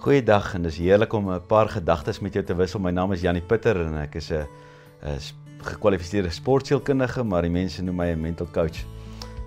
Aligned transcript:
Goeiedag 0.00 0.54
en 0.56 0.62
dis 0.64 0.78
heerlik 0.80 1.12
om 1.12 1.26
'n 1.28 1.42
paar 1.46 1.68
gedagtes 1.68 2.20
met 2.20 2.32
jou 2.32 2.44
te 2.44 2.54
wissel. 2.56 2.80
My 2.80 2.90
naam 2.90 3.12
is 3.12 3.20
Janie 3.20 3.42
Pitter 3.42 3.76
en 3.76 3.98
ek 3.98 4.14
is 4.14 4.30
'n 4.30 4.46
gekwalifiseerde 5.58 6.30
sportsielkundige, 6.30 7.22
maar 7.24 7.42
die 7.42 7.50
mense 7.50 7.82
noem 7.82 7.96
my 7.96 8.06
'n 8.06 8.20
mental 8.20 8.46
coach. 8.50 8.86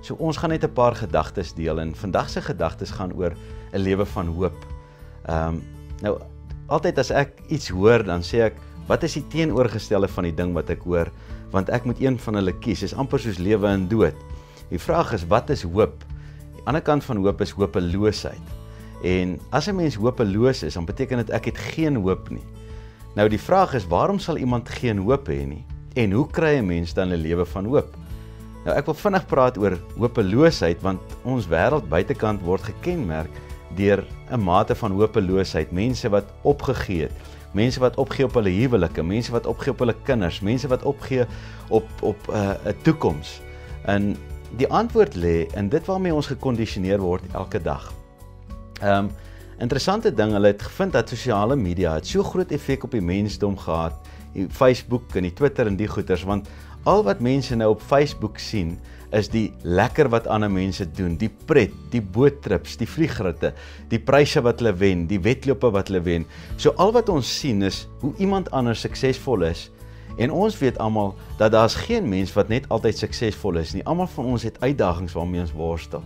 So 0.01 0.13
ons 0.19 0.37
gaan 0.37 0.49
net 0.49 0.63
'n 0.63 0.73
paar 0.73 0.95
gedagtes 0.95 1.53
deel 1.53 1.79
en 1.79 1.95
vandag 1.95 2.29
se 2.29 2.41
gedagtes 2.41 2.91
gaan 2.91 3.13
oor 3.13 3.33
'n 3.73 3.79
lewe 3.79 4.05
van 4.05 4.27
hoop. 4.27 4.65
Ehm 5.25 5.47
um, 5.47 5.63
nou 6.01 6.19
altyd 6.67 6.97
as 6.99 7.09
ek 7.09 7.31
iets 7.47 7.69
hoor, 7.69 8.03
dan 8.03 8.21
sê 8.21 8.41
ek, 8.41 8.53
wat 8.87 9.03
is 9.03 9.13
die 9.13 9.27
teenoorgestelde 9.27 10.07
van 10.07 10.23
die 10.23 10.35
ding 10.35 10.53
wat 10.53 10.69
ek 10.69 10.83
hoor? 10.83 11.11
Want 11.51 11.69
ek 11.69 11.85
moet 11.85 11.99
een 11.99 12.19
van 12.19 12.33
hulle 12.35 12.53
kies. 12.59 12.79
Dit 12.79 12.91
is 12.91 12.97
amper 12.97 13.19
soos 13.19 13.37
lewe 13.37 13.67
en 13.67 13.87
dood. 13.87 14.15
Die 14.69 14.79
vraag 14.79 15.13
is, 15.13 15.25
wat 15.27 15.49
is 15.49 15.63
hoop? 15.63 16.03
Die 16.53 16.61
ander 16.65 16.81
kant 16.81 17.03
van 17.03 17.17
hoop 17.17 17.41
is 17.41 17.51
hopeloosheid. 17.51 18.62
En 19.03 19.39
as 19.51 19.67
'n 19.67 19.75
mens 19.75 19.95
hopeloos 19.95 20.63
is, 20.63 20.73
dan 20.73 20.85
beteken 20.85 21.17
dit 21.17 21.29
ek 21.29 21.45
het 21.45 21.57
geen 21.57 21.95
hoop 21.95 22.29
nie. 22.29 22.43
Nou 23.15 23.29
die 23.29 23.39
vraag 23.39 23.73
is, 23.73 23.87
waarom 23.87 24.19
sal 24.19 24.37
iemand 24.37 24.69
geen 24.69 24.97
hoop 24.97 25.27
hê 25.27 25.45
nie? 25.45 25.65
En 25.93 26.11
hoe 26.11 26.27
kry 26.27 26.57
'n 26.57 26.65
mens 26.65 26.93
dan 26.93 27.11
'n 27.11 27.21
lewe 27.21 27.45
van 27.45 27.65
hoop? 27.65 27.95
Nou 28.65 28.77
ek 28.77 28.85
wil 28.85 28.93
vinnig 28.93 29.25
praat 29.25 29.57
oor 29.57 29.77
hopeloosheid 29.97 30.81
want 30.81 31.01
ons 31.23 31.47
wêreld 31.47 31.89
buitekant 31.89 32.41
word 32.41 32.63
gekenmerk 32.63 33.29
deur 33.75 34.05
'n 34.31 34.39
mate 34.39 34.75
van 34.75 34.91
hopeloosheid, 34.91 35.71
mense 35.71 36.09
wat 36.09 36.25
opgegee 36.41 37.01
het, 37.01 37.11
mense 37.51 37.79
wat 37.79 37.97
opgee 37.97 38.25
op 38.25 38.33
hulle 38.33 38.49
huwelike, 38.49 39.03
mense 39.03 39.31
wat 39.31 39.45
opgee 39.45 39.71
op 39.71 39.79
hulle 39.79 39.95
kinders, 40.03 40.39
mense 40.39 40.67
wat 40.67 40.83
opgee 40.83 41.25
op 41.69 41.87
op 42.01 42.17
'n 42.27 42.35
uh, 42.35 42.73
toekoms. 42.81 43.41
En 43.85 44.15
die 44.57 44.67
antwoord 44.67 45.15
lê 45.15 45.47
in 45.55 45.69
dit 45.69 45.85
waarmee 45.85 46.13
ons 46.13 46.27
gekondisioneer 46.27 46.99
word 46.99 47.23
elke 47.33 47.61
dag. 47.61 47.93
Ehm 48.83 49.05
um, 49.05 49.11
interessante 49.63 50.11
ding, 50.11 50.33
hulle 50.35 50.49
het 50.51 50.63
gevind 50.65 50.91
dat 50.91 51.11
sosiale 51.13 51.55
media 51.55 51.93
het 51.95 52.07
so 52.09 52.23
groot 52.25 52.49
effek 52.51 52.83
op 52.83 52.91
die 52.91 53.03
mensdom 53.05 53.53
gehad, 53.57 54.09
die 54.33 54.47
Facebook 54.49 55.13
en 55.15 55.23
die 55.23 55.33
Twitter 55.33 55.69
en 55.69 55.77
die 55.79 55.87
goeters 55.87 56.25
want 56.27 56.49
al 56.89 57.03
wat 57.07 57.21
mense 57.23 57.55
nou 57.55 57.69
op 57.71 57.85
Facebook 57.87 58.41
sien 58.41 58.73
is 59.15 59.29
die 59.31 59.53
lekker 59.63 60.09
wat 60.11 60.27
ander 60.27 60.51
mense 60.51 60.87
doen, 60.97 61.13
die 61.21 61.29
pret, 61.47 61.71
die 61.93 62.01
boottrips, 62.01 62.73
die 62.81 62.89
vliegritte, 62.89 63.53
die 63.93 64.01
pryse 64.01 64.41
wat 64.43 64.59
hulle 64.59 64.73
wen, 64.81 65.05
die 65.07 65.21
wedlope 65.21 65.69
wat 65.71 65.91
hulle 65.91 66.01
wen. 66.03 66.25
So 66.57 66.73
al 66.81 66.91
wat 66.97 67.11
ons 67.13 67.29
sien 67.29 67.61
is 67.63 67.85
hoe 68.01 68.11
iemand 68.17 68.49
anders 68.51 68.83
suksesvol 68.83 69.45
is. 69.47 69.69
En 70.17 70.33
ons 70.33 70.57
weet 70.59 70.81
almal 70.81 71.13
dat 71.37 71.53
daar's 71.53 71.77
geen 71.85 72.09
mens 72.09 72.33
wat 72.35 72.51
net 72.51 72.67
altyd 72.73 73.05
suksesvol 73.05 73.61
is 73.61 73.77
nie. 73.77 73.85
Almal 73.85 74.09
van 74.17 74.33
ons 74.33 74.49
het 74.49 74.59
uitdagings 74.65 75.15
waarmee 75.15 75.45
ons 75.45 75.55
worstel. 75.55 76.03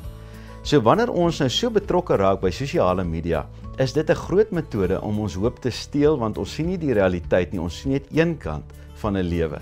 So 0.67 0.81
wanneer 0.83 1.07
ons 1.15 1.37
nou 1.39 1.47
so 1.47 1.71
betrokke 1.71 2.17
raak 2.19 2.41
by 2.41 2.49
sosiale 2.51 3.05
media, 3.07 3.45
is 3.79 3.93
dit 3.95 4.09
'n 4.09 4.19
groot 4.27 4.51
metode 4.51 4.99
om 4.99 5.19
ons 5.19 5.35
hoop 5.35 5.61
te 5.61 5.71
steel 5.71 6.17
want 6.19 6.37
ons 6.37 6.55
sien 6.55 6.67
nie 6.67 6.77
die 6.77 6.91
realiteit 6.91 7.53
nie, 7.53 7.61
ons 7.61 7.73
sien 7.73 7.93
net 7.93 8.03
een 8.11 8.37
kant 8.37 8.65
van 8.99 9.15
'n 9.15 9.23
lewe. 9.23 9.61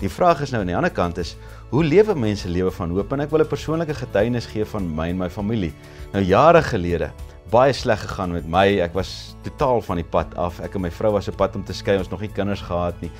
Die 0.00 0.08
vraag 0.08 0.42
is 0.42 0.50
nou 0.50 0.60
aan 0.62 0.66
die 0.66 0.76
ander 0.76 0.90
kant 0.90 1.18
is, 1.18 1.36
hoe 1.70 1.84
lewe 1.84 2.14
mense 2.14 2.48
lewe 2.48 2.72
van 2.72 2.90
hoop? 2.90 3.12
En 3.12 3.20
ek 3.20 3.30
wil 3.30 3.40
'n 3.40 3.46
persoonlike 3.46 3.94
getuienis 3.94 4.46
gee 4.46 4.64
van 4.64 4.94
my 4.94 5.08
en 5.10 5.18
my 5.18 5.30
familie. 5.30 5.72
Nou 6.12 6.24
jare 6.24 6.62
gelede, 6.62 7.12
baie 7.48 7.72
sleg 7.72 8.00
gegaan 8.00 8.32
met 8.32 8.48
my. 8.48 8.80
Ek 8.80 8.94
was 8.94 9.36
totaal 9.42 9.80
van 9.80 9.96
die 9.96 10.10
pad 10.10 10.34
af. 10.34 10.60
Ek 10.60 10.74
en 10.74 10.80
my 10.80 10.90
vrou 10.90 11.12
was 11.12 11.28
op 11.28 11.36
pad 11.36 11.54
om 11.54 11.64
te 11.64 11.72
skei, 11.72 11.98
ons 11.98 12.10
nog 12.10 12.20
nie 12.20 12.32
kinders 12.32 12.62
gehad 12.62 13.00
nie. 13.00 13.12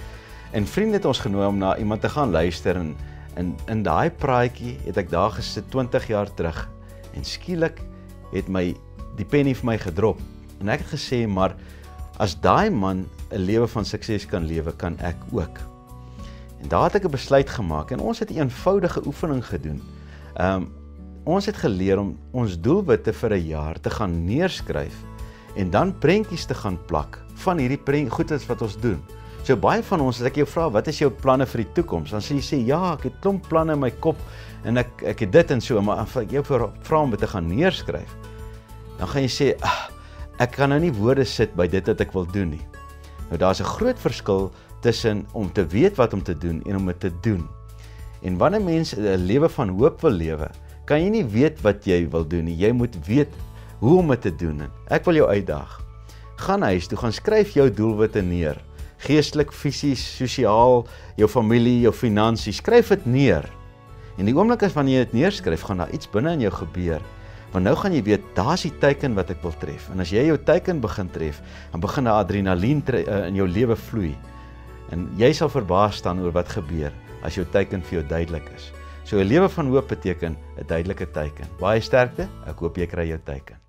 En 0.53 0.67
vriende 0.67 0.95
het 0.95 1.05
ons 1.05 1.21
genooi 1.21 1.47
om 1.47 1.59
na 1.59 1.77
iemand 1.77 2.01
te 2.01 2.09
gaan 2.09 2.33
luister 2.33 2.77
en 2.77 2.97
in 3.37 3.57
in 3.69 3.83
daai 3.83 4.11
praatjie 4.11 4.77
het 4.87 4.97
ek 4.97 5.11
daar 5.11 5.31
gesit 5.31 5.71
20 5.71 6.09
jaar 6.09 6.35
terug 6.35 6.69
en 7.15 7.25
skielik 7.25 7.83
het 8.33 8.49
my 8.49 8.75
die 9.17 9.27
pennie 9.29 9.55
vir 9.55 9.67
my 9.67 9.79
gedrop. 9.79 10.21
En 10.61 10.69
ek 10.69 10.85
het 10.85 10.95
gesê 10.95 11.27
maar 11.29 11.57
as 12.19 12.37
daai 12.41 12.71
man 12.71 13.07
'n 13.33 13.45
lewe 13.45 13.67
van 13.69 13.85
sukses 13.85 14.27
kan 14.27 14.47
lewe 14.47 14.73
kan 14.77 14.99
ek 14.99 15.17
ook. 15.33 15.59
En 16.63 16.69
daar 16.69 16.85
het 16.85 16.95
ek 16.95 17.05
'n 17.05 17.11
besluit 17.11 17.51
gemaak 17.51 17.91
en 17.91 18.01
ons 18.01 18.19
het 18.19 18.31
'n 18.31 18.39
eenvoudige 18.39 19.07
oefening 19.07 19.45
gedoen. 19.47 19.83
Um, 20.41 20.73
ons 21.25 21.47
het 21.47 21.57
geleer 21.57 21.99
om 21.99 22.19
ons 22.31 22.61
doelwitte 22.61 23.13
vir 23.13 23.33
'n 23.33 23.47
jaar 23.47 23.81
te 23.81 23.91
gaan 23.91 24.25
neerskryf 24.25 24.95
en 25.57 25.71
dan 25.71 25.99
prentjies 25.99 26.45
te 26.45 26.55
gaan 26.55 26.79
plak 26.87 27.23
van 27.35 27.59
hierdie 27.59 28.11
goedes 28.11 28.47
wat 28.47 28.63
ons 28.63 28.77
doen 28.81 29.03
So 29.43 29.57
baie 29.57 29.83
van 29.83 30.01
ons 30.01 30.21
as 30.21 30.27
ek 30.27 30.37
jou 30.37 30.47
vra 30.47 30.69
wat 30.71 30.89
is 30.89 31.01
jou 31.01 31.11
planne 31.11 31.47
vir 31.47 31.65
die 31.65 31.73
toekoms 31.75 32.11
dan 32.11 32.21
sê 32.21 32.37
jy 32.39 32.43
sê 32.47 32.67
ja 32.67 32.93
ek 32.93 33.09
het 33.09 33.17
klomp 33.21 33.49
planne 33.49 33.73
in 33.73 33.81
my 33.81 33.91
kop 33.91 34.17
en 34.65 34.79
ek 34.79 35.03
ek 35.03 35.21
het 35.27 35.33
dit 35.33 35.51
en 35.51 35.61
so 35.61 35.81
maar 35.83 35.99
as 36.05 36.17
ek 36.17 36.31
jou 36.31 36.45
vra 36.45 37.01
om 37.01 37.11
dit 37.11 37.21
te 37.21 37.27
gaan 37.27 37.49
neerskryf 37.49 38.15
dan 38.99 39.09
gaan 39.09 39.23
jy 39.23 39.33
sê 39.33 39.49
ag 39.61 39.91
ek 40.43 40.57
kan 40.57 40.73
nou 40.73 40.81
nie 40.83 40.93
woorde 40.95 41.25
sit 41.29 41.53
by 41.59 41.69
dit 41.71 41.87
wat 41.87 42.01
ek 42.03 42.15
wil 42.17 42.27
doen 42.35 42.55
nie. 42.57 42.65
Nou 43.31 43.39
daar's 43.39 43.61
'n 43.61 43.75
groot 43.79 43.99
verskil 43.99 44.51
tussen 44.81 45.27
om 45.33 45.53
te 45.53 45.67
weet 45.67 45.97
wat 45.97 46.13
om 46.15 46.23
te 46.23 46.35
doen 46.35 46.63
en 46.67 46.77
om 46.77 46.87
dit 46.87 47.01
te 47.01 47.13
doen. 47.23 47.49
En 48.23 48.39
wanneer 48.39 48.63
mense 48.63 48.97
'n 48.97 49.27
lewe 49.27 49.49
van 49.49 49.69
hoop 49.69 50.01
wil 50.01 50.11
lewe, 50.11 50.51
kan 50.85 51.01
jy 51.01 51.09
nie 51.09 51.25
weet 51.25 51.61
wat 51.63 51.85
jy 51.85 52.09
wil 52.11 52.25
doen 52.27 52.45
nie. 52.45 52.57
Jy 52.57 52.73
moet 52.73 53.07
weet 53.07 53.29
hoe 53.79 53.99
om 53.99 54.09
dit 54.09 54.21
te 54.21 54.37
doen. 54.37 54.63
Ek 54.89 55.05
wil 55.05 55.15
jou 55.15 55.29
uitdaag. 55.29 55.81
Gaan 56.37 56.63
huis 56.63 56.87
toe, 56.87 56.99
gaan 56.99 57.13
skryf 57.13 57.55
jou 57.55 57.71
doelwitte 57.71 58.23
neer. 58.23 58.57
Geestelik, 59.03 59.53
fisies, 59.53 60.03
sosiaal, 60.19 60.85
jou 61.19 61.29
familie, 61.29 61.81
jou 61.83 61.93
finansies, 61.93 62.61
skryf 62.63 62.93
dit 62.95 63.07
neer. 63.07 63.49
En 64.21 64.29
die 64.29 64.35
oomblik 64.37 64.63
as 64.67 64.77
wanneer 64.77 65.01
jy 65.01 65.05
dit 65.09 65.17
neerskryf, 65.23 65.65
gaan 65.67 65.83
daar 65.83 65.93
iets 65.97 66.11
binne 66.13 66.35
in 66.37 66.45
jou 66.45 66.53
gebeur. 66.55 67.03
Want 67.53 67.67
nou 67.67 67.75
gaan 67.77 67.93
jy 67.93 68.03
weet, 68.07 68.29
daar's 68.37 68.65
die 68.65 68.73
teiken 68.81 69.17
wat 69.19 69.33
ek 69.35 69.43
wil 69.45 69.55
tref. 69.61 69.89
En 69.93 70.01
as 70.01 70.13
jy 70.13 70.25
jou 70.29 70.39
teiken 70.41 70.81
begin 70.81 71.11
tref, 71.13 71.43
dan 71.73 71.83
begin 71.85 72.09
daai 72.09 72.21
adrenalien 72.21 72.85
uh, 72.95 73.27
in 73.27 73.41
jou 73.41 73.49
lewe 73.49 73.77
vloei. 73.77 74.13
En 74.93 75.09
jy 75.21 75.33
sal 75.37 75.53
verbaas 75.53 76.01
staan 76.01 76.23
oor 76.25 76.33
wat 76.37 76.53
gebeur 76.53 76.93
as 77.27 77.37
jou 77.37 77.45
teiken 77.53 77.85
vir 77.89 78.01
jou 78.01 78.07
duidelik 78.09 78.49
is. 78.57 78.71
So 79.05 79.19
'n 79.19 79.29
lewe 79.29 79.49
van 79.49 79.67
hoop 79.67 79.89
beteken 79.89 80.37
'n 80.59 80.67
duidelike 80.67 81.11
teiken. 81.13 81.47
Baie 81.61 81.81
sterkte. 81.81 82.29
Ek 82.47 82.59
hoop 82.59 82.77
jy 82.77 82.87
kry 82.87 83.09
jou 83.09 83.19
teiken. 83.25 83.62